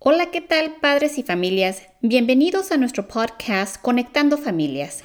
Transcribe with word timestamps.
Hola, 0.00 0.30
¿qué 0.30 0.40
tal 0.40 0.76
padres 0.80 1.18
y 1.18 1.24
familias? 1.24 1.82
Bienvenidos 2.02 2.70
a 2.70 2.76
nuestro 2.76 3.08
podcast 3.08 3.82
Conectando 3.82 4.38
Familias. 4.38 5.02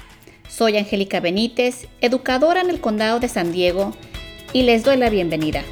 Soy 0.47 0.77
Angélica 0.77 1.19
Benítez, 1.19 1.87
educadora 1.99 2.61
en 2.61 2.69
el 2.69 2.79
Condado 2.79 3.19
de 3.19 3.27
San 3.27 3.51
Diego, 3.51 3.95
y 4.53 4.61
les 4.61 4.83
doy 4.83 4.97
la 4.97 5.09
bienvenida. 5.09 5.63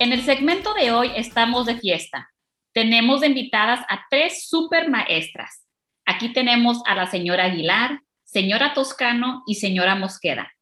En 0.00 0.12
el 0.12 0.22
segmento 0.22 0.74
de 0.74 0.90
hoy 0.90 1.12
estamos 1.14 1.66
de 1.66 1.76
fiesta. 1.76 2.28
Tenemos 2.72 3.24
invitadas 3.24 3.80
a 3.88 4.04
tres 4.10 4.48
super 4.48 4.90
maestras. 4.90 5.64
Aquí 6.04 6.32
tenemos 6.32 6.82
a 6.84 6.96
la 6.96 7.06
señora 7.06 7.44
Aguilar, 7.44 8.00
señora 8.24 8.74
Toscano 8.74 9.44
y 9.46 9.54
señora 9.54 9.94
Mosqueda. 9.94 10.52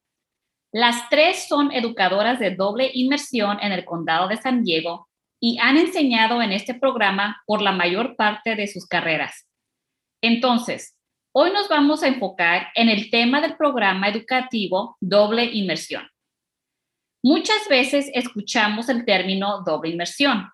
Las 0.71 1.09
tres 1.09 1.47
son 1.47 1.71
educadoras 1.71 2.39
de 2.39 2.51
doble 2.51 2.91
inmersión 2.93 3.57
en 3.61 3.71
el 3.71 3.85
condado 3.85 4.27
de 4.27 4.37
San 4.37 4.63
Diego 4.63 5.09
y 5.39 5.57
han 5.59 5.77
enseñado 5.77 6.39
en 6.43 6.51
este 6.51 6.75
programa 6.75 7.41
por 7.47 7.63
la 7.63 7.71
mayor 7.71 8.15
parte 8.15 8.55
de 8.55 8.67
sus 8.67 8.85
carreras. 8.85 9.47
Entonces, 10.21 10.95
hoy 11.33 11.51
nos 11.51 11.67
vamos 11.69 12.03
a 12.03 12.07
enfocar 12.07 12.67
en 12.75 12.87
el 12.87 13.09
tema 13.09 13.41
del 13.41 13.57
programa 13.57 14.09
educativo 14.09 14.95
doble 15.01 15.45
inmersión. 15.45 16.07
Muchas 17.25 17.69
veces 17.69 18.11
escuchamos 18.13 18.89
el 18.89 19.05
término 19.05 19.63
doble 19.63 19.91
inmersión 19.91 20.49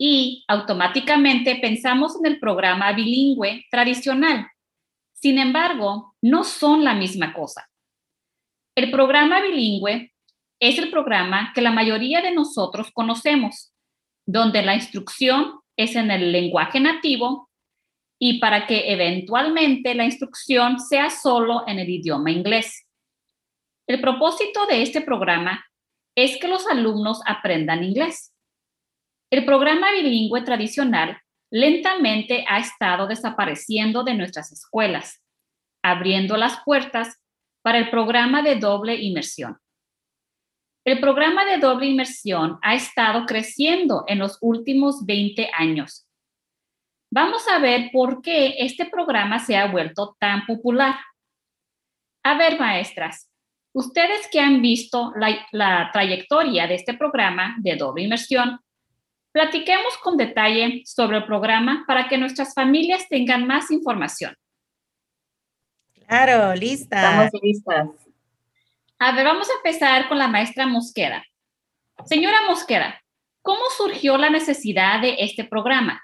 y 0.00 0.42
automáticamente 0.48 1.56
pensamos 1.56 2.16
en 2.18 2.32
el 2.32 2.40
programa 2.40 2.92
bilingüe 2.92 3.66
tradicional. 3.70 4.48
Sin 5.12 5.38
embargo, 5.38 6.14
no 6.22 6.44
son 6.44 6.82
la 6.82 6.94
misma 6.94 7.34
cosa. 7.34 7.68
El 8.74 8.90
programa 8.90 9.42
bilingüe 9.42 10.14
es 10.60 10.78
el 10.78 10.90
programa 10.90 11.52
que 11.54 11.60
la 11.60 11.72
mayoría 11.72 12.22
de 12.22 12.32
nosotros 12.32 12.90
conocemos, 12.92 13.74
donde 14.26 14.62
la 14.62 14.76
instrucción 14.76 15.60
es 15.76 15.94
en 15.94 16.10
el 16.10 16.32
lenguaje 16.32 16.80
nativo 16.80 17.50
y 18.18 18.38
para 18.38 18.66
que 18.66 18.92
eventualmente 18.92 19.94
la 19.94 20.06
instrucción 20.06 20.80
sea 20.80 21.10
solo 21.10 21.64
en 21.66 21.78
el 21.80 21.88
idioma 21.90 22.30
inglés. 22.30 22.86
El 23.86 24.00
propósito 24.00 24.66
de 24.66 24.82
este 24.82 25.00
programa 25.02 25.64
es 26.24 26.36
que 26.38 26.48
los 26.48 26.66
alumnos 26.66 27.20
aprendan 27.26 27.84
inglés. 27.84 28.34
El 29.30 29.44
programa 29.44 29.92
bilingüe 29.92 30.42
tradicional 30.42 31.20
lentamente 31.48 32.44
ha 32.48 32.58
estado 32.58 33.06
desapareciendo 33.06 34.02
de 34.02 34.14
nuestras 34.14 34.50
escuelas, 34.50 35.22
abriendo 35.80 36.36
las 36.36 36.60
puertas 36.64 37.20
para 37.62 37.78
el 37.78 37.90
programa 37.90 38.42
de 38.42 38.56
doble 38.56 38.96
inmersión. 38.96 39.58
El 40.84 40.98
programa 40.98 41.44
de 41.44 41.58
doble 41.58 41.86
inmersión 41.86 42.58
ha 42.62 42.74
estado 42.74 43.24
creciendo 43.24 44.04
en 44.08 44.18
los 44.18 44.38
últimos 44.40 45.06
20 45.06 45.50
años. 45.54 46.08
Vamos 47.12 47.46
a 47.46 47.60
ver 47.60 47.90
por 47.92 48.22
qué 48.22 48.56
este 48.58 48.86
programa 48.86 49.38
se 49.38 49.56
ha 49.56 49.70
vuelto 49.70 50.16
tan 50.18 50.46
popular. 50.46 50.96
A 52.24 52.36
ver, 52.36 52.58
maestras, 52.58 53.30
Ustedes 53.72 54.28
que 54.30 54.40
han 54.40 54.62
visto 54.62 55.12
la, 55.52 55.90
trayectoria 55.92 56.66
de 56.66 56.74
este 56.74 56.94
programa 56.94 57.56
de 57.58 57.76
doble 57.76 58.04
inmersión, 58.04 58.58
platiquemos 59.32 59.96
con 59.98 60.16
detalle 60.16 60.82
sobre 60.84 61.18
el 61.18 61.24
programa 61.24 61.84
para 61.86 62.08
que 62.08 62.18
nuestras 62.18 62.54
familias 62.54 63.08
tengan 63.08 63.46
más 63.46 63.70
información. 63.70 64.34
Claro, 66.06 66.54
lista. 66.54 66.96
Estamos 66.96 67.42
listas. 67.42 67.88
A 68.98 69.12
ver, 69.12 69.24
vamos 69.24 69.48
a 69.48 69.52
empezar 69.56 70.08
con 70.08 70.18
la 70.18 70.28
maestra 70.28 70.66
Mosqueda. 70.66 71.22
Señora 72.06 72.38
Mosqueda, 72.48 73.00
¿cómo 73.42 73.60
surgió 73.76 74.16
la 74.16 74.30
necesidad 74.30 75.00
de 75.00 75.16
este 75.20 75.44
programa? 75.44 76.02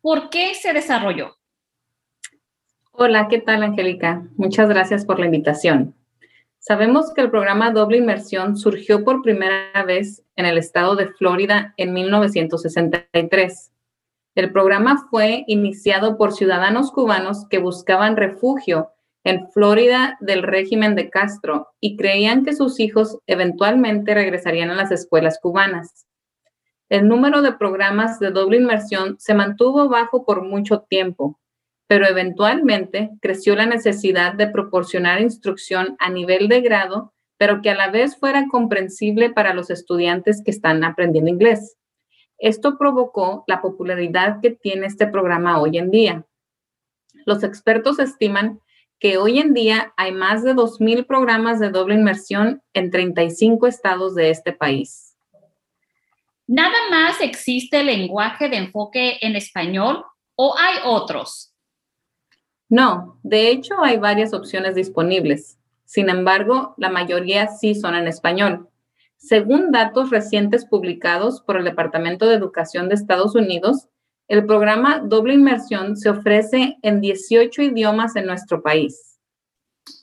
¿Por 0.00 0.30
qué 0.30 0.54
se 0.54 0.72
desarrolló? 0.72 1.36
Hola, 2.92 3.28
¿qué 3.28 3.38
tal, 3.38 3.62
Angélica? 3.62 4.22
Muchas 4.36 4.68
gracias 4.68 5.04
por 5.04 5.18
la 5.18 5.26
invitación. 5.26 5.97
Sabemos 6.68 7.14
que 7.14 7.22
el 7.22 7.30
programa 7.30 7.70
Doble 7.70 7.96
Inmersión 7.96 8.58
surgió 8.58 9.02
por 9.02 9.22
primera 9.22 9.82
vez 9.86 10.22
en 10.36 10.44
el 10.44 10.58
estado 10.58 10.96
de 10.96 11.06
Florida 11.06 11.72
en 11.78 11.94
1963. 11.94 13.72
El 14.34 14.52
programa 14.52 15.06
fue 15.10 15.44
iniciado 15.46 16.18
por 16.18 16.34
ciudadanos 16.34 16.92
cubanos 16.92 17.46
que 17.48 17.56
buscaban 17.56 18.18
refugio 18.18 18.90
en 19.24 19.50
Florida 19.50 20.18
del 20.20 20.42
régimen 20.42 20.94
de 20.94 21.08
Castro 21.08 21.68
y 21.80 21.96
creían 21.96 22.44
que 22.44 22.54
sus 22.54 22.80
hijos 22.80 23.16
eventualmente 23.26 24.12
regresarían 24.12 24.68
a 24.68 24.74
las 24.74 24.90
escuelas 24.90 25.38
cubanas. 25.40 26.06
El 26.90 27.08
número 27.08 27.40
de 27.40 27.52
programas 27.52 28.18
de 28.18 28.30
doble 28.30 28.58
inmersión 28.58 29.16
se 29.18 29.32
mantuvo 29.32 29.88
bajo 29.88 30.26
por 30.26 30.42
mucho 30.42 30.80
tiempo, 30.80 31.40
pero 31.88 32.06
eventualmente 32.06 33.10
creció 33.20 33.56
la 33.56 33.66
necesidad 33.66 34.34
de 34.34 34.46
proporcionar 34.46 35.22
instrucción 35.22 35.96
a 35.98 36.10
nivel 36.10 36.46
de 36.48 36.60
grado, 36.60 37.14
pero 37.38 37.62
que 37.62 37.70
a 37.70 37.74
la 37.74 37.90
vez 37.90 38.16
fuera 38.18 38.46
comprensible 38.48 39.30
para 39.30 39.54
los 39.54 39.70
estudiantes 39.70 40.42
que 40.44 40.50
están 40.50 40.84
aprendiendo 40.84 41.30
inglés. 41.30 41.76
Esto 42.36 42.76
provocó 42.78 43.42
la 43.46 43.62
popularidad 43.62 44.40
que 44.42 44.50
tiene 44.50 44.86
este 44.86 45.06
programa 45.06 45.60
hoy 45.60 45.78
en 45.78 45.90
día. 45.90 46.26
Los 47.24 47.42
expertos 47.42 47.98
estiman 47.98 48.60
que 49.00 49.16
hoy 49.16 49.38
en 49.38 49.54
día 49.54 49.94
hay 49.96 50.12
más 50.12 50.44
de 50.44 50.54
2.000 50.54 51.06
programas 51.06 51.58
de 51.58 51.70
doble 51.70 51.94
inmersión 51.94 52.62
en 52.74 52.90
35 52.90 53.66
estados 53.66 54.14
de 54.14 54.30
este 54.30 54.52
país. 54.52 55.16
¿Nada 56.46 56.76
más 56.90 57.20
existe 57.20 57.80
el 57.80 57.86
lenguaje 57.86 58.48
de 58.48 58.56
enfoque 58.56 59.18
en 59.20 59.36
español 59.36 60.04
o 60.34 60.54
hay 60.58 60.78
otros? 60.84 61.54
No, 62.68 63.18
de 63.22 63.50
hecho 63.50 63.82
hay 63.82 63.96
varias 63.96 64.34
opciones 64.34 64.74
disponibles. 64.74 65.58
Sin 65.84 66.10
embargo, 66.10 66.74
la 66.76 66.90
mayoría 66.90 67.48
sí 67.48 67.74
son 67.74 67.94
en 67.94 68.06
español. 68.08 68.68
Según 69.16 69.72
datos 69.72 70.10
recientes 70.10 70.66
publicados 70.66 71.40
por 71.40 71.56
el 71.56 71.64
Departamento 71.64 72.26
de 72.26 72.34
Educación 72.34 72.88
de 72.88 72.94
Estados 72.94 73.34
Unidos, 73.34 73.88
el 74.28 74.44
programa 74.44 75.00
Doble 75.00 75.34
Inmersión 75.34 75.96
se 75.96 76.10
ofrece 76.10 76.76
en 76.82 77.00
18 77.00 77.62
idiomas 77.62 78.14
en 78.16 78.26
nuestro 78.26 78.62
país. 78.62 79.18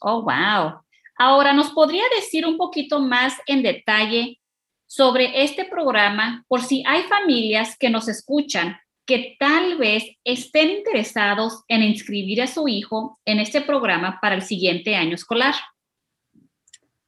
Oh, 0.01 0.23
wow. 0.23 0.81
Ahora, 1.17 1.53
¿nos 1.53 1.69
podría 1.69 2.03
decir 2.15 2.45
un 2.45 2.57
poquito 2.57 2.99
más 2.99 3.35
en 3.45 3.61
detalle 3.61 4.41
sobre 4.87 5.43
este 5.43 5.65
programa 5.65 6.43
por 6.47 6.61
si 6.61 6.83
hay 6.87 7.03
familias 7.03 7.77
que 7.77 7.89
nos 7.89 8.07
escuchan 8.07 8.77
que 9.05 9.35
tal 9.39 9.77
vez 9.77 10.03
estén 10.23 10.71
interesados 10.71 11.63
en 11.67 11.83
inscribir 11.83 12.41
a 12.41 12.47
su 12.47 12.67
hijo 12.67 13.19
en 13.25 13.39
este 13.39 13.61
programa 13.61 14.19
para 14.21 14.35
el 14.35 14.41
siguiente 14.41 14.95
año 14.95 15.15
escolar. 15.15 15.53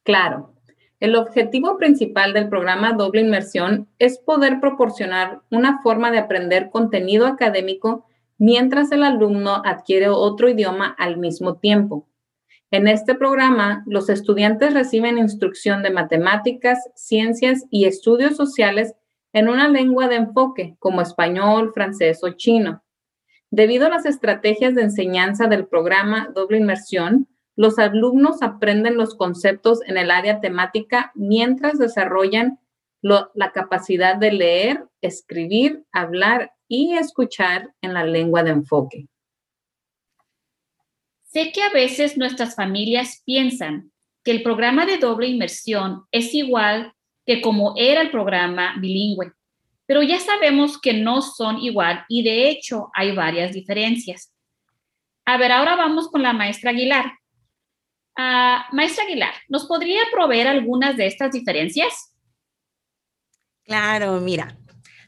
Claro, 0.04 0.54
el 1.00 1.16
objetivo 1.16 1.76
principal 1.76 2.32
del 2.32 2.48
programa 2.48 2.92
Doble 2.92 3.20
Inmersión 3.20 3.88
es 3.98 4.18
poder 4.18 4.60
proporcionar 4.60 5.42
una 5.50 5.80
forma 5.82 6.10
de 6.10 6.18
aprender 6.18 6.70
contenido 6.70 7.26
académico 7.26 8.06
mientras 8.36 8.90
el 8.92 9.02
alumno 9.02 9.62
adquiere 9.64 10.08
otro 10.08 10.48
idioma 10.48 10.94
al 10.98 11.18
mismo 11.18 11.58
tiempo. 11.58 12.08
En 12.70 12.86
este 12.86 13.14
programa, 13.14 13.82
los 13.86 14.08
estudiantes 14.08 14.74
reciben 14.74 15.18
instrucción 15.18 15.82
de 15.82 15.90
matemáticas, 15.90 16.78
ciencias 16.94 17.64
y 17.70 17.86
estudios 17.86 18.36
sociales 18.36 18.94
en 19.32 19.48
una 19.48 19.68
lengua 19.68 20.08
de 20.08 20.16
enfoque 20.16 20.76
como 20.78 21.00
español, 21.00 21.72
francés 21.72 22.20
o 22.22 22.30
chino. 22.30 22.82
Debido 23.50 23.86
a 23.86 23.90
las 23.90 24.06
estrategias 24.06 24.74
de 24.74 24.82
enseñanza 24.82 25.46
del 25.46 25.66
programa 25.66 26.30
Doble 26.34 26.58
Inmersión, 26.58 27.28
los 27.56 27.78
alumnos 27.78 28.42
aprenden 28.42 28.96
los 28.96 29.14
conceptos 29.14 29.80
en 29.86 29.96
el 29.96 30.10
área 30.10 30.40
temática 30.40 31.12
mientras 31.14 31.78
desarrollan 31.78 32.58
la 33.00 33.52
capacidad 33.52 34.16
de 34.16 34.32
leer, 34.32 34.84
escribir, 35.00 35.84
hablar 35.92 36.52
y 36.68 36.94
escuchar 36.94 37.72
en 37.80 37.94
la 37.94 38.04
lengua 38.04 38.42
de 38.42 38.50
enfoque. 38.50 39.08
Sé 41.24 41.52
que 41.52 41.62
a 41.62 41.70
veces 41.70 42.16
nuestras 42.16 42.54
familias 42.54 43.22
piensan 43.24 43.92
que 44.24 44.30
el 44.30 44.42
programa 44.42 44.86
de 44.86 44.98
doble 44.98 45.28
inmersión 45.28 46.04
es 46.10 46.34
igual 46.34 46.94
que 47.28 47.42
como 47.42 47.74
era 47.76 48.00
el 48.00 48.10
programa 48.10 48.74
bilingüe. 48.80 49.32
Pero 49.84 50.02
ya 50.02 50.18
sabemos 50.18 50.80
que 50.80 50.94
no 50.94 51.20
son 51.20 51.58
igual 51.58 52.02
y 52.08 52.22
de 52.22 52.48
hecho 52.48 52.88
hay 52.94 53.14
varias 53.14 53.52
diferencias. 53.52 54.32
A 55.26 55.36
ver, 55.36 55.52
ahora 55.52 55.76
vamos 55.76 56.08
con 56.08 56.22
la 56.22 56.32
maestra 56.32 56.70
Aguilar. 56.70 57.12
Ah, 58.16 58.66
maestra 58.72 59.04
Aguilar, 59.04 59.34
¿nos 59.46 59.66
podría 59.66 60.00
proveer 60.10 60.48
algunas 60.48 60.96
de 60.96 61.06
estas 61.06 61.30
diferencias? 61.32 62.14
Claro, 63.62 64.18
mira, 64.22 64.56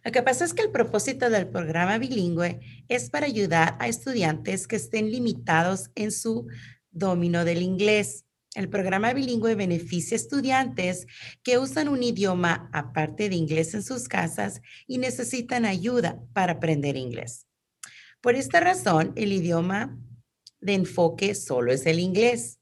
lo 0.05 0.13
que 0.13 0.23
pasa 0.23 0.45
es 0.45 0.53
que 0.53 0.61
el 0.61 0.71
propósito 0.71 1.31
del 1.31 1.49
programa 1.49 1.97
bilingüe 1.97 2.61
es 2.89 3.09
para 3.09 3.25
ayudar 3.25 3.79
a 3.81 3.89
estudiantes 3.89 4.67
que 4.67 4.77
estén 4.77 5.11
limitados 5.11 5.89
en 5.95 6.13
su 6.13 6.47
dominio 6.91 7.47
del 7.47 7.63
inglés. 7.63 8.27
El 8.55 8.69
programa 8.69 9.13
bilingüe 9.13 9.55
beneficia 9.55 10.17
estudiantes 10.17 11.07
que 11.45 11.59
usan 11.59 11.89
un 11.89 12.03
idioma 12.03 12.69
aparte 12.73 13.29
de 13.29 13.37
inglés 13.37 13.75
en 13.75 13.83
sus 13.85 14.09
casas 14.09 14.61
y 14.89 14.99
necesitan 14.99 15.65
ayuda 15.65 16.21
para 16.33 16.55
aprender 16.55 16.97
inglés. 16.97 17.47
Por 18.21 18.35
esta 18.35 18.59
razón, 18.59 19.13
el 19.15 19.33
idioma 19.33 19.97
de 20.61 20.75
enfoque 20.75 21.35
solo 21.35 21.73
es 21.73 21.87
el 21.87 22.01
inglés. 22.01 22.59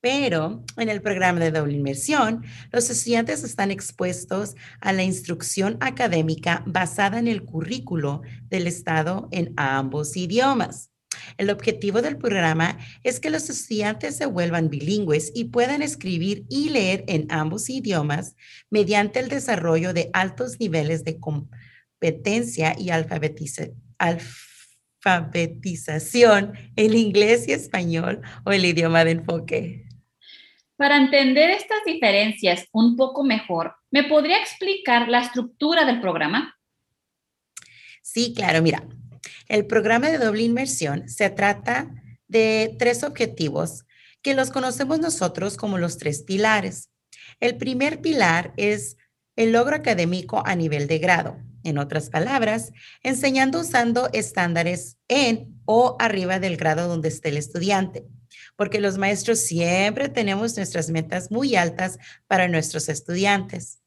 Pero 0.00 0.64
en 0.78 0.88
el 0.88 1.02
programa 1.02 1.40
de 1.40 1.50
doble 1.50 1.74
inmersión, 1.74 2.44
los 2.72 2.88
estudiantes 2.88 3.44
están 3.44 3.70
expuestos 3.70 4.54
a 4.80 4.92
la 4.92 5.02
instrucción 5.02 5.76
académica 5.80 6.62
basada 6.66 7.18
en 7.18 7.28
el 7.28 7.44
currículo 7.44 8.22
del 8.48 8.66
Estado 8.66 9.28
en 9.30 9.52
ambos 9.56 10.16
idiomas. 10.16 10.89
El 11.38 11.50
objetivo 11.50 12.02
del 12.02 12.16
programa 12.16 12.78
es 13.02 13.20
que 13.20 13.30
los 13.30 13.50
estudiantes 13.50 14.16
se 14.16 14.26
vuelvan 14.26 14.68
bilingües 14.70 15.32
y 15.34 15.46
puedan 15.46 15.82
escribir 15.82 16.44
y 16.48 16.68
leer 16.70 17.04
en 17.06 17.26
ambos 17.30 17.70
idiomas 17.70 18.36
mediante 18.70 19.20
el 19.20 19.28
desarrollo 19.28 19.92
de 19.92 20.10
altos 20.12 20.60
niveles 20.60 21.04
de 21.04 21.18
competencia 21.18 22.74
y 22.78 22.90
alfabetización 22.90 23.90
alfabetización, 25.00 26.52
el 26.76 26.94
inglés 26.94 27.48
y 27.48 27.52
español 27.52 28.20
o 28.44 28.52
el 28.52 28.64
idioma 28.64 29.04
de 29.04 29.12
enfoque. 29.12 29.86
Para 30.76 30.96
entender 30.96 31.50
estas 31.50 31.84
diferencias 31.84 32.66
un 32.72 32.96
poco 32.96 33.22
mejor, 33.22 33.74
¿me 33.90 34.04
podría 34.04 34.38
explicar 34.38 35.08
la 35.08 35.20
estructura 35.20 35.84
del 35.84 36.00
programa? 36.00 36.56
Sí, 38.02 38.32
claro, 38.34 38.62
mira, 38.62 38.82
el 39.50 39.66
programa 39.66 40.08
de 40.08 40.18
doble 40.18 40.44
inmersión 40.44 41.08
se 41.08 41.28
trata 41.28 41.90
de 42.28 42.76
tres 42.78 43.02
objetivos 43.02 43.84
que 44.22 44.34
los 44.34 44.50
conocemos 44.50 45.00
nosotros 45.00 45.56
como 45.56 45.76
los 45.76 45.98
tres 45.98 46.22
pilares. 46.22 46.88
El 47.40 47.56
primer 47.56 48.00
pilar 48.00 48.54
es 48.56 48.96
el 49.34 49.50
logro 49.50 49.74
académico 49.74 50.40
a 50.46 50.54
nivel 50.54 50.86
de 50.86 51.00
grado. 51.00 51.36
En 51.64 51.78
otras 51.78 52.10
palabras, 52.10 52.70
enseñando 53.02 53.60
usando 53.60 54.08
estándares 54.12 54.98
en 55.08 55.60
o 55.64 55.96
arriba 55.98 56.38
del 56.38 56.56
grado 56.56 56.86
donde 56.86 57.08
esté 57.08 57.30
el 57.30 57.36
estudiante, 57.36 58.06
porque 58.54 58.80
los 58.80 58.98
maestros 58.98 59.40
siempre 59.40 60.08
tenemos 60.08 60.56
nuestras 60.56 60.90
metas 60.90 61.32
muy 61.32 61.56
altas 61.56 61.98
para 62.28 62.46
nuestros 62.46 62.88
estudiantes. 62.88 63.80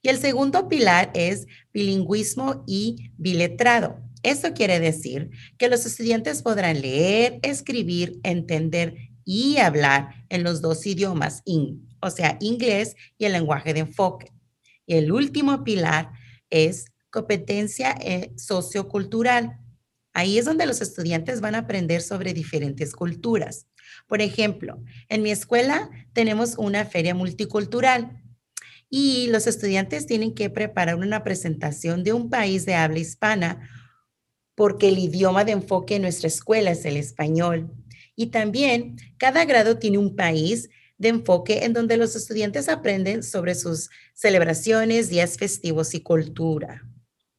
Y 0.00 0.08
el 0.08 0.16
segundo 0.16 0.68
pilar 0.68 1.10
es 1.12 1.46
bilingüismo 1.70 2.64
y 2.66 3.10
biletrado. 3.18 4.11
Eso 4.22 4.52
quiere 4.54 4.78
decir 4.78 5.30
que 5.58 5.68
los 5.68 5.84
estudiantes 5.84 6.42
podrán 6.42 6.80
leer, 6.80 7.40
escribir, 7.42 8.20
entender 8.22 8.94
y 9.24 9.58
hablar 9.58 10.14
en 10.28 10.42
los 10.44 10.60
dos 10.60 10.86
idiomas, 10.86 11.42
o 12.00 12.10
sea, 12.10 12.36
inglés 12.40 12.96
y 13.18 13.24
el 13.24 13.32
lenguaje 13.32 13.74
de 13.74 13.80
enfoque. 13.80 14.32
Y 14.86 14.94
el 14.94 15.12
último 15.12 15.64
pilar 15.64 16.10
es 16.50 16.86
competencia 17.10 17.96
eh, 18.00 18.32
sociocultural. 18.36 19.58
Ahí 20.12 20.38
es 20.38 20.44
donde 20.44 20.66
los 20.66 20.80
estudiantes 20.80 21.40
van 21.40 21.54
a 21.54 21.58
aprender 21.58 22.02
sobre 22.02 22.34
diferentes 22.34 22.92
culturas. 22.92 23.66
Por 24.06 24.20
ejemplo, 24.20 24.82
en 25.08 25.22
mi 25.22 25.30
escuela 25.30 25.90
tenemos 26.12 26.56
una 26.58 26.84
feria 26.84 27.14
multicultural 27.14 28.22
y 28.88 29.28
los 29.28 29.46
estudiantes 29.46 30.06
tienen 30.06 30.34
que 30.34 30.50
preparar 30.50 30.96
una 30.96 31.24
presentación 31.24 32.04
de 32.04 32.12
un 32.12 32.28
país 32.28 32.66
de 32.66 32.74
habla 32.74 32.98
hispana 32.98 33.68
porque 34.54 34.88
el 34.88 34.98
idioma 34.98 35.44
de 35.44 35.52
enfoque 35.52 35.96
en 35.96 36.02
nuestra 36.02 36.28
escuela 36.28 36.70
es 36.70 36.84
el 36.84 36.96
español. 36.96 37.70
Y 38.14 38.26
también 38.26 38.96
cada 39.16 39.44
grado 39.44 39.78
tiene 39.78 39.98
un 39.98 40.14
país 40.16 40.68
de 40.98 41.08
enfoque 41.08 41.64
en 41.64 41.72
donde 41.72 41.96
los 41.96 42.14
estudiantes 42.14 42.68
aprenden 42.68 43.22
sobre 43.22 43.54
sus 43.54 43.90
celebraciones, 44.14 45.08
días 45.08 45.36
festivos 45.36 45.94
y 45.94 46.02
cultura. 46.02 46.82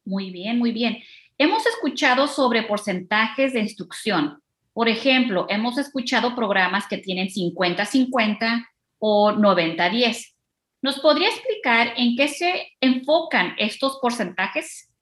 Muy 0.03 0.31
bien, 0.31 0.59
muy 0.59 0.71
bien. 0.71 0.97
Hemos 1.37 1.65
escuchado 1.65 2.27
sobre 2.27 2.63
porcentajes 2.63 3.53
de 3.53 3.61
instrucción. 3.61 4.41
Por 4.73 4.89
ejemplo, 4.89 5.45
hemos 5.49 5.77
escuchado 5.77 6.35
programas 6.35 6.87
que 6.87 6.97
tienen 6.97 7.29
50-50 7.29 8.67
o 8.99 9.31
90-10. 9.31 10.33
¿Nos 10.81 10.99
podría 10.99 11.29
explicar 11.29 11.93
en 11.95 12.17
qué 12.17 12.27
se 12.27 12.67
enfocan 12.81 13.53
estos 13.57 13.99
porcentajes? 14.01 14.92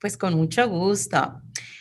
Pues 0.00 0.16
con 0.16 0.34
mucho 0.34 0.68
gusto. 0.68 1.40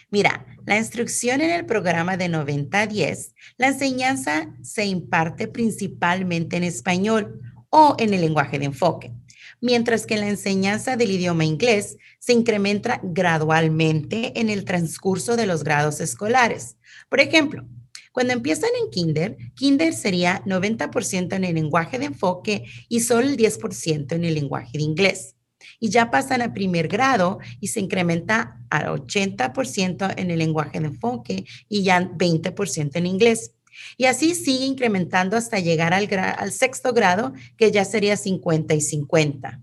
Mira, 0.10 0.46
la 0.66 0.78
instrucción 0.78 1.42
en 1.42 1.52
el 1.52 1.66
programa 1.66 2.18
de 2.18 2.30
90-10, 2.30 3.34
la 3.58 3.68
enseñanza 3.68 4.54
se 4.62 4.86
imparte 4.86 5.48
principalmente 5.48 6.58
en 6.58 6.64
español 6.64 7.42
o 7.70 7.96
en 8.00 8.14
el 8.14 8.22
lenguaje 8.22 8.60
de 8.60 8.66
enfoque 8.66 9.14
mientras 9.62 10.06
que 10.06 10.18
la 10.18 10.30
enseñanza 10.30 10.96
del 10.96 11.12
idioma 11.12 11.46
inglés 11.46 11.98
se 12.20 12.34
incrementa 12.34 13.00
gradualmente 13.04 14.40
en 14.40 14.50
el 14.50 14.66
transcurso 14.66 15.36
de 15.36 15.48
los 15.48 15.64
grados 15.64 16.00
escolares. 16.02 16.78
Por 17.10 17.20
ejemplo, 17.20 17.66
cuando 18.12 18.34
empiezan 18.34 18.70
en 18.82 18.90
kinder, 18.90 19.38
kinder 19.56 19.94
sería 19.94 20.44
90% 20.46 21.34
en 21.34 21.44
el 21.44 21.56
lenguaje 21.56 22.00
de 22.00 22.06
enfoque 22.06 22.64
y 22.88 23.02
solo 23.02 23.28
el 23.28 23.38
10% 23.38 24.14
en 24.14 24.24
el 24.24 24.36
lenguaje 24.36 24.78
de 24.78 24.84
inglés. 24.84 25.35
Y 25.80 25.89
ya 25.89 26.12
pasan 26.12 26.42
a 26.42 26.54
primer 26.54 26.88
grado 26.88 27.39
y 27.60 27.68
se 27.68 27.80
incrementa 27.80 28.60
al 28.69 28.86
80% 28.86 30.13
en 30.18 30.31
el 30.31 30.39
lenguaje 30.39 30.80
de 30.80 30.88
enfoque 30.88 31.45
y 31.69 31.83
ya 31.83 32.01
20% 32.01 32.92
en 32.95 33.06
inglés. 33.06 33.51
Y 33.98 34.06
así 34.06 34.36
sigue 34.36 34.66
incrementando 34.66 35.38
hasta 35.38 35.60
llegar 35.60 35.94
al, 35.94 36.07
al 36.13 36.51
sexto 36.51 36.94
grado, 36.94 37.33
que 37.57 37.72
ya 37.72 37.86
sería 37.86 38.18
50 38.18 38.74
y 38.74 38.81
50. 38.81 39.62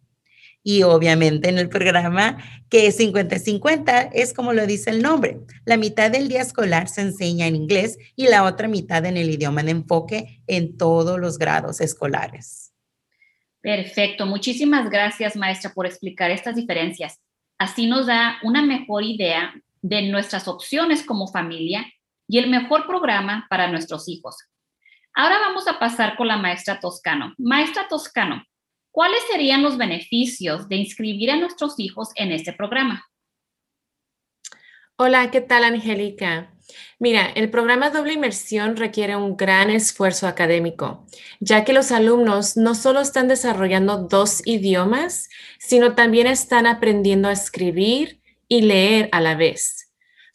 Y 0.64 0.84
obviamente 0.84 1.48
en 1.48 1.58
el 1.58 1.68
programa 1.68 2.38
que 2.68 2.86
es 2.86 2.98
50-50 3.00 4.10
es 4.12 4.32
como 4.32 4.52
lo 4.52 4.66
dice 4.66 4.90
el 4.90 5.02
nombre. 5.02 5.40
La 5.64 5.76
mitad 5.76 6.10
del 6.10 6.28
día 6.28 6.40
escolar 6.40 6.88
se 6.88 7.00
enseña 7.00 7.46
en 7.46 7.56
inglés 7.56 7.98
y 8.14 8.28
la 8.28 8.44
otra 8.44 8.68
mitad 8.68 9.04
en 9.04 9.16
el 9.16 9.28
idioma 9.28 9.62
de 9.62 9.72
enfoque 9.72 10.40
en 10.46 10.76
todos 10.76 11.18
los 11.18 11.38
grados 11.38 11.80
escolares. 11.80 12.61
Perfecto. 13.62 14.26
Muchísimas 14.26 14.90
gracias, 14.90 15.36
maestra, 15.36 15.72
por 15.72 15.86
explicar 15.86 16.30
estas 16.30 16.56
diferencias. 16.56 17.20
Así 17.58 17.86
nos 17.86 18.06
da 18.06 18.38
una 18.42 18.60
mejor 18.60 19.04
idea 19.04 19.54
de 19.80 20.02
nuestras 20.02 20.48
opciones 20.48 21.04
como 21.04 21.28
familia 21.28 21.86
y 22.28 22.38
el 22.38 22.50
mejor 22.50 22.86
programa 22.86 23.46
para 23.48 23.68
nuestros 23.68 24.08
hijos. 24.08 24.36
Ahora 25.14 25.38
vamos 25.38 25.68
a 25.68 25.78
pasar 25.78 26.16
con 26.16 26.26
la 26.26 26.38
maestra 26.38 26.80
Toscano. 26.80 27.34
Maestra 27.38 27.86
Toscano, 27.88 28.44
¿cuáles 28.90 29.20
serían 29.30 29.62
los 29.62 29.76
beneficios 29.76 30.68
de 30.68 30.76
inscribir 30.76 31.30
a 31.30 31.36
nuestros 31.36 31.78
hijos 31.78 32.08
en 32.16 32.32
este 32.32 32.52
programa? 32.52 33.04
Hola, 34.96 35.30
¿qué 35.30 35.40
tal, 35.40 35.64
Angélica? 35.64 36.51
Mira, 36.98 37.26
el 37.34 37.50
programa 37.50 37.90
doble 37.90 38.12
inmersión 38.12 38.76
requiere 38.76 39.16
un 39.16 39.36
gran 39.36 39.70
esfuerzo 39.70 40.26
académico, 40.26 41.06
ya 41.40 41.64
que 41.64 41.72
los 41.72 41.92
alumnos 41.92 42.56
no 42.56 42.74
solo 42.74 43.00
están 43.00 43.28
desarrollando 43.28 43.98
dos 43.98 44.42
idiomas, 44.44 45.28
sino 45.58 45.94
también 45.94 46.26
están 46.26 46.66
aprendiendo 46.66 47.28
a 47.28 47.32
escribir 47.32 48.20
y 48.48 48.62
leer 48.62 49.08
a 49.12 49.20
la 49.20 49.34
vez. 49.34 49.92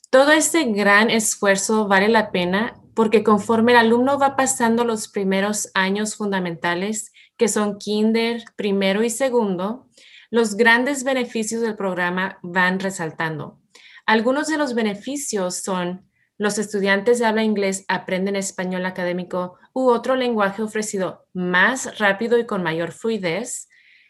Todo 0.10 0.32
este 0.32 0.64
gran 0.66 1.10
esfuerzo 1.10 1.88
vale 1.88 2.08
la 2.08 2.32
pena 2.32 2.76
porque 2.96 3.24
conforme 3.24 3.74
el 3.74 3.78
alumno 3.78 4.18
va 4.18 4.36
pasando 4.36 4.84
los 4.84 5.08
primeros 5.08 5.70
años 5.76 6.16
fundamentales, 6.16 7.12
que 7.38 7.48
son 7.48 7.78
kinder, 7.78 8.44
primero 8.56 9.04
y 9.04 9.12
segundo, 9.12 9.88
los 10.32 10.56
grandes 10.56 11.04
beneficios 11.04 11.62
del 11.62 11.76
programa 11.76 12.40
van 12.42 12.80
resaltando. 12.80 13.60
Algunos 14.08 14.48
de 14.48 14.58
los 14.58 14.74
beneficios 14.74 15.62
son 15.62 16.07
los 16.38 16.60
estudiantes 16.60 17.20
de 17.20 17.26
habla 17.26 17.44
inglés 17.44 17.84
aprenden 17.88 18.36
español 18.36 18.86
académico 18.86 19.58
u 19.74 19.90
otro 19.90 20.16
lenguaje 20.16 20.62
ofrecido 20.62 21.26
más 21.34 21.98
rápido 22.00 22.38
y 22.38 22.46
con 22.46 22.64
mayor 22.64 22.92
fluidez. 22.92 23.70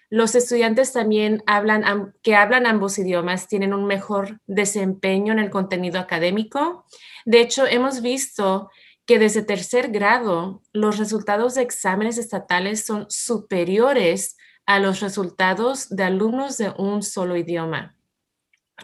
Los 0.10 0.36
estudiantes 0.36 0.94
también 0.94 1.44
que 2.22 2.36
hablan 2.36 2.66
ambos 2.66 2.98
idiomas 3.00 3.48
tienen 3.48 3.74
un 3.74 3.86
mejor 3.86 4.40
desempeño 4.46 5.34
en 5.34 5.40
el 5.40 5.50
contenido 5.50 6.00
académico. 6.00 6.86
De 7.26 7.42
hecho, 7.42 7.66
hemos 7.66 8.02
visto 8.02 8.70
que 9.06 9.20
desde 9.20 9.42
tercer 9.42 9.90
grado 9.90 10.62
los 10.74 10.98
resultados 10.98 11.56
de 11.56 11.62
exámenes 11.62 12.18
estatales 12.18 12.86
son 12.86 13.06
superiores 13.10 14.38
a 14.66 14.80
los 14.80 15.00
resultados 15.00 15.90
de 15.90 16.04
alumnos 16.04 16.58
de 16.58 16.74
un 16.78 17.04
solo 17.04 17.38
idioma. 17.38 17.97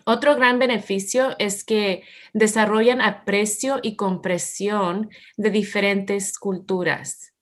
Otro 0.06 0.36
gran 0.36 0.60
beneficio 0.60 1.36
es 1.40 1.64
que 1.64 2.04
desarrollan 2.34 3.02
aprecio 3.02 3.80
y 3.82 3.96
comprensión 3.96 5.10
de 5.38 5.50
diferentes 5.50 6.38
culturas. 6.38 7.34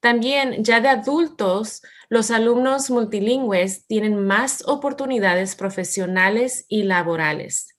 También 0.00 0.64
ya 0.64 0.80
de 0.80 0.88
adultos, 0.88 1.82
los 2.08 2.30
alumnos 2.30 2.90
multilingües 2.90 3.86
tienen 3.86 4.26
más 4.26 4.66
oportunidades 4.66 5.54
profesionales 5.54 6.64
y 6.68 6.84
laborales. 6.84 7.76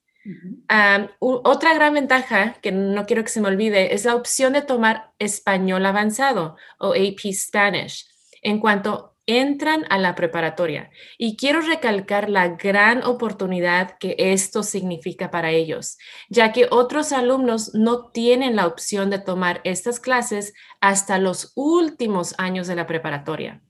otra 1.19 1.73
gran 1.73 1.95
ventaja, 1.95 2.53
que 2.61 2.71
no 2.71 3.07
quiero 3.07 3.23
que 3.23 3.29
se 3.29 3.41
me 3.41 3.47
olvide, 3.47 3.95
es 3.95 4.05
la 4.05 4.15
opción 4.15 4.53
de 4.53 4.61
tomar 4.61 5.11
español 5.17 5.85
avanzado 5.85 6.55
o 6.79 6.93
AP 6.93 7.33
Spanish 7.33 8.07
en 8.43 8.59
cuanto 8.59 9.10
entran 9.39 9.85
a 9.89 9.97
la 9.97 10.15
preparatoria. 10.15 10.89
Y 11.17 11.37
quiero 11.37 11.61
recalcar 11.61 12.29
la 12.29 12.49
gran 12.49 13.03
oportunidad 13.03 13.97
que 13.99 14.15
esto 14.17 14.63
significa 14.63 15.31
para 15.31 15.51
ellos, 15.51 15.97
ya 16.29 16.51
que 16.51 16.67
otros 16.69 17.11
alumnos 17.11 17.73
no 17.73 18.09
tienen 18.09 18.55
la 18.55 18.67
opción 18.67 19.09
de 19.09 19.19
tomar 19.19 19.61
estas 19.63 19.99
clases 19.99 20.53
hasta 20.79 21.17
los 21.17 21.53
últimos 21.55 22.35
años 22.37 22.67
de 22.67 22.75
la 22.75 22.87
preparatoria. 22.87 23.61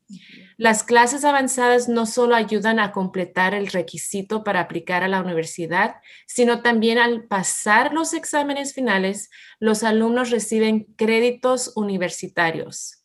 Las 0.58 0.84
clases 0.84 1.26
avanzadas 1.26 1.90
no 1.90 2.06
solo 2.06 2.36
ayudan 2.36 2.80
a 2.80 2.92
completar 2.92 3.54
el 3.54 3.68
requisito 3.68 4.44
para 4.44 4.60
aplicar 4.60 5.04
a 5.04 5.08
la 5.08 5.22
universidad, 5.22 5.96
sino 6.28 6.62
también 6.62 7.00
al 7.00 7.24
pasar 7.24 7.94
los 7.94 8.14
exámenes 8.14 8.74
finales, 8.74 9.30
los 9.60 9.84
alumnos 9.84 10.30
reciben 10.30 10.86
créditos 10.98 11.72
universitarios 11.76 13.01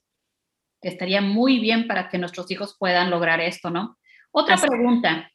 estaría 0.88 1.20
muy 1.20 1.58
bien 1.58 1.86
para 1.86 2.08
que 2.08 2.18
nuestros 2.18 2.50
hijos 2.50 2.76
puedan 2.78 3.10
lograr 3.10 3.40
esto, 3.40 3.70
¿no? 3.70 3.98
Otra 4.30 4.56
pregunta. 4.56 5.30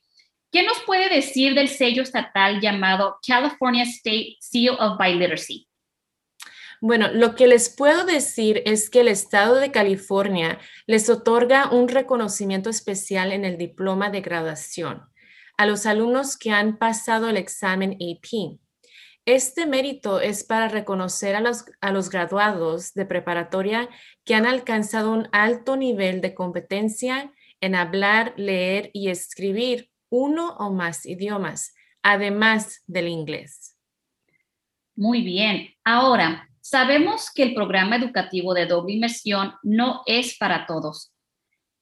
¿Qué 0.52 0.64
nos 0.64 0.80
puede 0.82 1.10
decir 1.10 1.54
del 1.54 1.70
sello 1.70 2.04
estatal 2.04 2.60
llamado 2.60 3.18
California 3.26 3.84
State 3.84 4.36
Seal 4.40 4.76
of 4.80 4.98
Biliteracy? 5.00 5.68
Bueno, 6.82 7.10
lo 7.14 7.36
que 7.36 7.48
les 7.48 7.70
puedo 7.70 8.06
decir 8.06 8.64
es 8.66 8.90
que 8.90 9.02
el 9.02 9.08
estado 9.08 9.56
de 9.56 9.72
California 9.72 10.60
les 10.88 11.10
otorga 11.10 11.70
un 11.72 11.88
reconocimiento 11.88 12.70
especial 12.70 13.32
en 13.32 13.46
el 13.46 13.58
diploma 13.58 14.10
de 14.10 14.22
graduación 14.22 15.04
a 15.58 15.68
los 15.68 15.86
alumnos 15.86 16.38
que 16.38 16.50
han 16.50 16.78
pasado 16.78 17.30
el 17.30 17.38
examen 17.38 17.92
AP. 17.92 18.60
Este 19.26 19.68
mérito 19.68 20.20
es 20.20 20.44
para 20.44 20.68
reconocer 20.68 21.36
a 21.36 21.42
los, 21.42 21.66
a 21.80 21.92
los 21.92 22.10
graduados 22.10 22.94
de 22.94 23.06
preparatoria 23.06 23.88
que 24.26 24.34
han 24.34 24.48
alcanzado 24.48 25.12
un 25.12 25.30
alto 25.32 25.76
nivel 25.76 26.22
de 26.22 26.34
competencia 26.34 27.32
en 27.60 27.76
hablar, 27.76 28.34
leer 28.36 28.90
y 28.94 29.10
escribir 29.10 29.92
uno 30.10 30.56
o 30.58 30.74
más 30.74 31.06
idiomas, 31.06 31.76
además 32.02 32.82
del 32.88 33.10
inglés. 33.10 33.78
Muy 34.96 35.22
bien. 35.22 35.70
Ahora, 35.84 36.50
sabemos 36.60 37.30
que 37.32 37.44
el 37.44 37.54
programa 37.54 37.98
educativo 37.98 38.56
de 38.56 38.66
doble 38.66 38.94
inmersión 38.94 39.54
no 39.62 40.02
es 40.08 40.36
para 40.40 40.66
todos. 40.66 41.14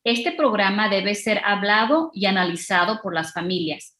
Este 0.03 0.33
programa 0.33 0.89
debe 0.89 1.15
ser 1.15 1.41
hablado 1.45 2.11
y 2.13 2.25
analizado 2.25 2.99
por 3.01 3.13
las 3.13 3.31
familias 3.31 3.98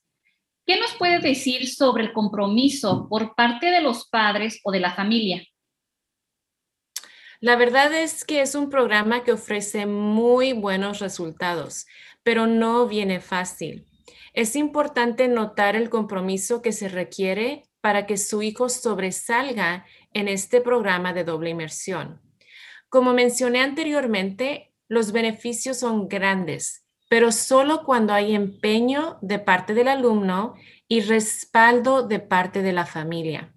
¿Qué 0.70 0.80
nos 0.80 0.94
puede 0.94 1.18
decir 1.18 1.68
sobre 1.68 2.04
el 2.04 2.14
compromiso 2.14 3.08
por 3.10 3.34
parte 3.34 3.72
de 3.72 3.82
los 3.82 4.08
padres 4.08 4.60
o 4.64 4.72
de 4.72 4.80
la 4.80 4.94
familia? 4.94 5.44
La 7.40 7.56
verdad 7.56 7.92
es 7.92 8.24
que 8.24 8.42
es 8.42 8.54
un 8.54 8.70
programa 8.70 9.24
que 9.24 9.32
ofrece 9.32 9.88
muy 9.88 10.54
buenos 10.54 11.00
resultados, 11.00 11.88
pero 12.22 12.46
no 12.46 12.86
viene 12.86 13.20
fácil. 13.20 13.88
Es 14.36 14.56
importante 14.56 15.28
notar 15.28 15.76
el 15.76 15.90
compromiso 15.90 16.62
que 16.62 16.72
se 16.72 16.88
requiere 16.88 17.64
para 17.82 18.06
que 18.06 18.18
su 18.18 18.44
hijo 18.44 18.70
sobresalga 18.70 19.88
en 20.14 20.28
este 20.28 20.62
programa 20.62 21.14
de 21.14 21.24
doble 21.24 21.50
inmersión. 21.50 22.22
Como 22.90 23.14
mencioné 23.14 23.62
anteriormente, 23.62 24.72
los 24.88 25.14
beneficios 25.14 25.80
son 25.80 26.08
grandes 26.08 26.86
pero 27.10 27.32
solo 27.32 27.84
cuando 27.84 28.14
hay 28.14 28.34
empeño 28.36 29.18
de 29.22 29.40
parte 29.40 29.74
del 29.74 29.88
alumno 29.88 30.54
y 30.88 31.02
respaldo 31.02 32.08
de 32.08 32.20
parte 32.20 32.62
de 32.62 32.72
la 32.72 32.86
familia. 32.86 33.54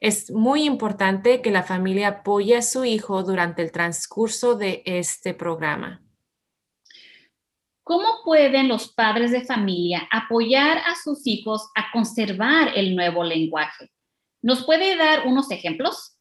Es 0.00 0.30
muy 0.30 0.64
importante 0.64 1.40
que 1.40 1.50
la 1.50 1.62
familia 1.62 2.08
apoye 2.08 2.56
a 2.56 2.62
su 2.62 2.84
hijo 2.84 3.22
durante 3.22 3.62
el 3.62 3.72
transcurso 3.72 4.56
de 4.56 4.82
este 4.84 5.32
programa. 5.32 6.02
¿Cómo 7.82 8.08
pueden 8.24 8.68
los 8.68 8.92
padres 8.92 9.30
de 9.30 9.44
familia 9.44 10.08
apoyar 10.10 10.78
a 10.78 10.96
sus 11.02 11.24
hijos 11.26 11.70
a 11.76 11.92
conservar 11.92 12.72
el 12.74 12.96
nuevo 12.96 13.22
lenguaje? 13.22 13.92
¿Nos 14.42 14.66
puede 14.66 14.96
dar 14.96 15.26
unos 15.26 15.50
ejemplos? 15.52 16.18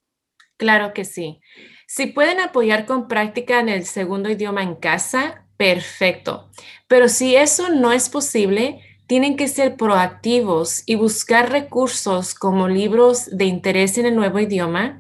Claro 0.58 0.94
que 0.94 1.04
sí. 1.04 1.42
Si 1.88 2.08
pueden 2.08 2.39
apoyar 2.39 2.86
con 2.86 3.08
práctica 3.08 3.60
en 3.60 3.70
el 3.70 3.86
segundo 3.86 4.30
idioma 4.30 4.63
en 4.63 4.75
casa, 4.75 5.44
perfecto. 5.57 6.50
Pero 6.88 7.09
si 7.09 7.35
eso 7.35 7.69
no 7.69 7.91
es 7.91 8.09
posible, 8.09 8.81
tienen 9.07 9.38
que 9.38 9.47
ser 9.47 9.77
proactivos 9.77 10.83
y 10.85 10.95
buscar 10.95 11.51
recursos 11.51 12.33
como 12.33 12.67
libros 12.67 13.29
de 13.31 13.45
interés 13.45 13.97
en 13.97 14.07
el 14.07 14.15
nuevo 14.15 14.39
idioma, 14.39 15.00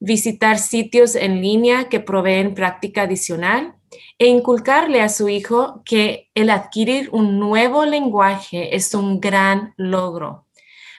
visitar 0.00 0.58
sitios 0.58 1.14
en 1.14 1.40
línea 1.40 1.88
que 1.88 2.00
proveen 2.00 2.54
práctica 2.54 3.02
adicional 3.02 3.74
e 4.18 4.26
inculcarle 4.26 5.02
a 5.02 5.08
su 5.08 5.28
hijo 5.28 5.82
que 5.84 6.30
el 6.34 6.50
adquirir 6.50 7.10
un 7.12 7.38
nuevo 7.38 7.84
lenguaje 7.84 8.74
es 8.74 8.94
un 8.94 9.20
gran 9.20 9.74
logro. 9.76 10.46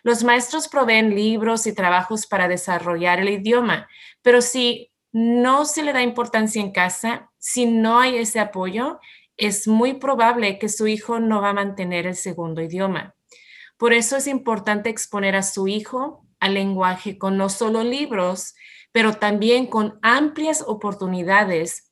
Los 0.04 0.24
maestros 0.24 0.68
proveen 0.68 1.16
libros 1.16 1.66
y 1.66 1.74
trabajos 1.74 2.28
para 2.28 2.48
desarrollar 2.48 3.20
el 3.20 3.30
idioma, 3.30 3.88
pero 4.22 4.42
si 4.42 4.93
no 5.14 5.66
se 5.66 5.84
le 5.84 5.94
da 5.94 6.02
importancia 6.02 6.62
en 6.62 6.72
casa, 6.72 7.32
si 7.38 7.68
no 7.68 8.00
hay 8.00 8.18
ese 8.18 8.40
apoyo, 8.40 9.00
es 9.38 9.68
muy 9.68 9.94
probable 9.94 10.60
que 10.60 10.70
su 10.70 10.88
hijo 10.88 11.20
no 11.20 11.42
va 11.42 11.50
a 11.50 11.54
mantener 11.54 12.08
el 12.08 12.16
segundo 12.16 12.62
idioma. 12.62 13.16
Por 13.78 13.94
eso 13.94 14.18
es 14.18 14.28
importante 14.28 14.90
exponer 14.90 15.36
a 15.36 15.44
su 15.44 15.68
hijo 15.68 16.26
al 16.40 16.56
lenguaje 16.56 17.18
con 17.18 17.38
no 17.38 17.50
solo 17.50 17.84
libros, 17.84 18.56
pero 18.92 19.14
también 19.14 19.68
con 19.68 20.00
amplias 20.02 20.64
oportunidades 20.66 21.92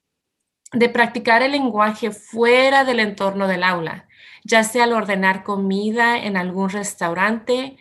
de 0.74 0.90
practicar 0.90 1.44
el 1.44 1.51
lenguaje 1.51 2.12
fuera 2.12 2.86
del 2.86 3.00
entorno 3.00 3.48
del 3.48 3.63
aula, 3.63 4.08
ya 4.44 4.63
sea 4.63 4.86
al 4.86 4.94
ordenar 4.94 5.44
comida 5.44 6.18
en 6.18 6.38
algún 6.38 6.70
restaurante, 6.70 7.78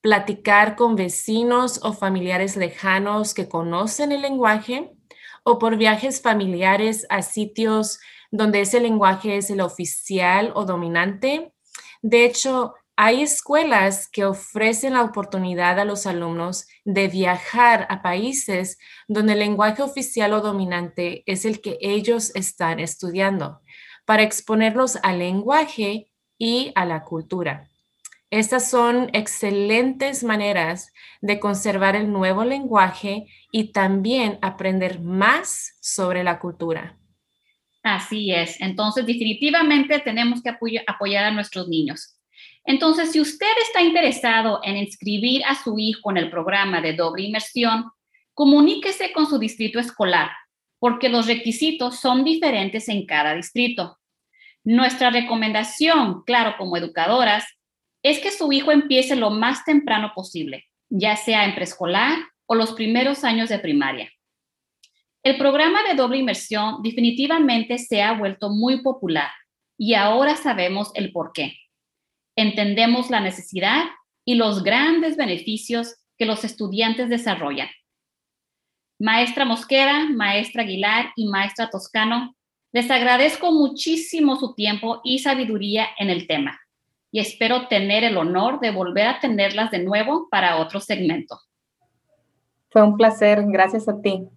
platicar 0.00 0.76
con 0.76 0.96
vecinos 0.96 1.80
o 1.82 1.92
familiares 1.92 2.56
lejanos 2.56 3.34
que 3.34 3.48
conocen 3.48 4.12
el 4.12 4.22
lenguaje 4.22 4.92
o 5.44 5.58
por 5.58 5.76
viajes 5.76 6.20
familiares 6.20 7.06
a 7.08 7.22
sitios 7.22 7.98
donde 8.30 8.60
ese 8.60 8.80
lenguaje 8.80 9.36
es 9.36 9.50
el 9.50 9.60
oficial 9.60 10.52
o 10.54 10.64
dominante. 10.64 11.52
De 12.02 12.24
hecho, 12.24 12.74
hay 12.96 13.22
escuelas 13.22 14.08
que 14.08 14.24
ofrecen 14.24 14.94
la 14.94 15.02
oportunidad 15.02 15.78
a 15.78 15.84
los 15.84 16.06
alumnos 16.06 16.66
de 16.84 17.08
viajar 17.08 17.86
a 17.90 18.00
países 18.00 18.78
donde 19.06 19.34
el 19.34 19.40
lenguaje 19.40 19.82
oficial 19.82 20.32
o 20.32 20.40
dominante 20.40 21.22
es 21.26 21.44
el 21.44 21.60
que 21.60 21.76
ellos 21.80 22.34
están 22.34 22.80
estudiando 22.80 23.60
para 24.06 24.22
exponerlos 24.22 24.96
al 25.02 25.18
lenguaje 25.18 26.10
y 26.38 26.72
a 26.74 26.86
la 26.86 27.04
cultura. 27.04 27.68
Estas 28.30 28.70
son 28.70 29.08
excelentes 29.12 30.24
maneras 30.24 30.92
de 31.20 31.38
conservar 31.38 31.94
el 31.94 32.12
nuevo 32.12 32.44
lenguaje 32.44 33.26
y 33.52 33.72
también 33.72 34.38
aprender 34.42 35.00
más 35.00 35.76
sobre 35.80 36.24
la 36.24 36.40
cultura. 36.40 36.98
Así 37.84 38.32
es. 38.32 38.60
Entonces, 38.60 39.06
definitivamente 39.06 40.00
tenemos 40.00 40.42
que 40.42 40.52
apoyar 40.86 41.24
a 41.24 41.30
nuestros 41.30 41.68
niños. 41.68 42.16
Entonces, 42.64 43.12
si 43.12 43.20
usted 43.20 43.46
está 43.62 43.80
interesado 43.80 44.60
en 44.64 44.76
inscribir 44.76 45.44
a 45.44 45.54
su 45.54 45.78
hijo 45.78 46.10
en 46.10 46.16
el 46.16 46.28
programa 46.28 46.80
de 46.80 46.94
doble 46.94 47.22
inmersión, 47.22 47.84
comuníquese 48.34 49.12
con 49.12 49.26
su 49.26 49.38
distrito 49.38 49.78
escolar, 49.78 50.30
porque 50.80 51.08
los 51.08 51.28
requisitos 51.28 52.00
son 52.00 52.24
diferentes 52.24 52.88
en 52.88 53.06
cada 53.06 53.36
distrito. 53.36 53.98
Nuestra 54.64 55.10
recomendación, 55.10 56.24
claro, 56.24 56.56
como 56.58 56.76
educadoras, 56.76 57.44
es 58.06 58.20
que 58.20 58.30
su 58.30 58.52
hijo 58.52 58.70
empiece 58.70 59.16
lo 59.16 59.30
más 59.30 59.64
temprano 59.64 60.12
posible, 60.14 60.64
ya 60.88 61.16
sea 61.16 61.44
en 61.44 61.56
preescolar 61.56 62.16
o 62.46 62.54
los 62.54 62.72
primeros 62.72 63.24
años 63.24 63.48
de 63.48 63.58
primaria. 63.58 64.08
El 65.24 65.36
programa 65.38 65.82
de 65.82 65.94
doble 65.94 66.18
inmersión 66.18 66.82
definitivamente 66.84 67.78
se 67.78 68.02
ha 68.02 68.12
vuelto 68.12 68.48
muy 68.48 68.80
popular 68.80 69.28
y 69.76 69.94
ahora 69.94 70.36
sabemos 70.36 70.92
el 70.94 71.10
por 71.10 71.32
qué. 71.32 71.54
Entendemos 72.36 73.10
la 73.10 73.18
necesidad 73.18 73.86
y 74.24 74.36
los 74.36 74.62
grandes 74.62 75.16
beneficios 75.16 75.96
que 76.16 76.26
los 76.26 76.44
estudiantes 76.44 77.08
desarrollan. 77.08 77.68
Maestra 79.00 79.44
Mosquera, 79.44 80.06
maestra 80.10 80.62
Aguilar 80.62 81.12
y 81.16 81.26
maestra 81.26 81.70
Toscano, 81.70 82.36
les 82.72 82.88
agradezco 82.88 83.50
muchísimo 83.50 84.36
su 84.36 84.54
tiempo 84.54 85.00
y 85.02 85.18
sabiduría 85.18 85.88
en 85.98 86.10
el 86.10 86.28
tema. 86.28 86.60
Y 87.10 87.20
espero 87.20 87.68
tener 87.68 88.04
el 88.04 88.16
honor 88.16 88.60
de 88.60 88.70
volver 88.70 89.06
a 89.06 89.20
tenerlas 89.20 89.70
de 89.70 89.78
nuevo 89.80 90.28
para 90.30 90.58
otro 90.58 90.80
segmento. 90.80 91.40
Fue 92.70 92.82
un 92.82 92.96
placer, 92.96 93.44
gracias 93.46 93.88
a 93.88 94.00
ti. 94.00 94.28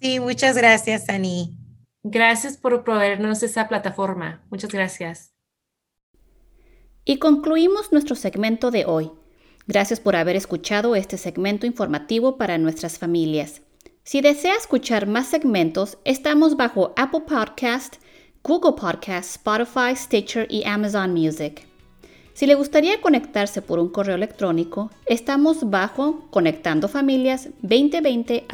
Sí, 0.00 0.18
muchas 0.18 0.56
gracias, 0.56 1.08
Ani. 1.08 1.56
Gracias 2.02 2.56
por 2.56 2.82
proveernos 2.82 3.42
esa 3.42 3.68
plataforma. 3.68 4.42
Muchas 4.50 4.72
gracias. 4.72 5.34
Y 7.04 7.18
concluimos 7.18 7.92
nuestro 7.92 8.16
segmento 8.16 8.70
de 8.70 8.86
hoy. 8.86 9.10
Gracias 9.66 10.00
por 10.00 10.16
haber 10.16 10.36
escuchado 10.36 10.96
este 10.96 11.16
segmento 11.16 11.66
informativo 11.66 12.38
para 12.38 12.58
nuestras 12.58 12.98
familias. 12.98 13.62
Si 14.02 14.20
desea 14.20 14.56
escuchar 14.56 15.06
más 15.06 15.28
segmentos, 15.28 15.98
estamos 16.04 16.56
bajo 16.56 16.92
Apple 16.96 17.22
Podcast, 17.28 17.96
Google 18.42 18.72
Podcast, 18.72 19.36
Spotify, 19.36 19.94
Stitcher 19.94 20.46
y 20.50 20.64
Amazon 20.64 21.12
Music. 21.12 21.69
Si 22.40 22.46
le 22.46 22.54
gustaría 22.54 23.02
conectarse 23.02 23.60
por 23.60 23.78
un 23.78 23.90
correo 23.90 24.14
electrónico, 24.14 24.90
estamos 25.04 25.68
bajo 25.68 26.24
conectandofamilias2020 26.30 28.44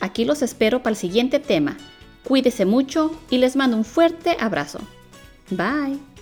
Aquí 0.00 0.24
los 0.24 0.42
espero 0.42 0.82
para 0.82 0.90
el 0.90 0.96
siguiente 0.96 1.38
tema. 1.38 1.76
Cuídese 2.24 2.64
mucho 2.64 3.12
y 3.30 3.38
les 3.38 3.54
mando 3.54 3.76
un 3.76 3.84
fuerte 3.84 4.36
abrazo. 4.40 4.80
Bye. 5.50 6.13